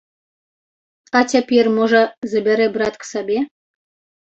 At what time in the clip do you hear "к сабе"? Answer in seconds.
3.05-3.39